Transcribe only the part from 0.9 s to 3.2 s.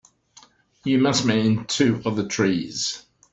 must mean two other trees.